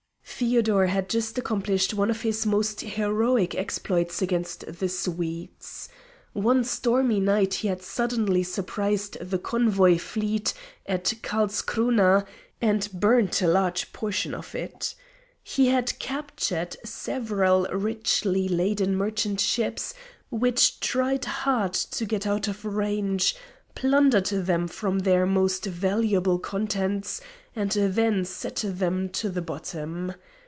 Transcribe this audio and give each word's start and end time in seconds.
Feodor 0.23 0.87
had 0.87 1.07
just 1.07 1.37
accomplished 1.37 1.93
one 1.93 2.09
of 2.09 2.23
his 2.23 2.47
most 2.47 2.81
heroic 2.81 3.53
exploits 3.53 4.23
against 4.23 4.65
the 4.65 4.89
Swedes. 4.89 5.87
One 6.33 6.63
stormy 6.63 7.19
night 7.19 7.53
he 7.53 7.67
had 7.67 7.83
suddenly 7.83 8.41
surprised 8.41 9.19
the 9.21 9.37
convoy 9.37 9.99
fleet 9.99 10.55
at 10.87 11.13
Karlskrona 11.21 12.25
and 12.59 12.89
burnt 12.91 13.43
a 13.43 13.47
large 13.47 13.93
portion 13.93 14.33
of 14.33 14.55
it. 14.55 14.95
He 15.43 15.67
had 15.67 15.99
captured 15.99 16.75
several 16.83 17.67
richly 17.71 18.49
laden 18.49 18.95
merchant 18.95 19.39
ships 19.39 19.93
which 20.31 20.79
tried 20.79 21.25
hard 21.25 21.73
to 21.73 22.03
get 22.03 22.25
out 22.25 22.47
of 22.47 22.65
range, 22.65 23.35
plundered 23.75 24.25
them 24.25 24.67
of 24.81 25.03
their 25.03 25.25
most 25.27 25.63
valuable 25.65 26.39
contents, 26.39 27.21
and 27.55 27.71
then 27.71 28.25
sent 28.25 28.63
them 28.65 29.07
to 29.09 29.29
the 29.29 29.41
bottom. 29.41 30.11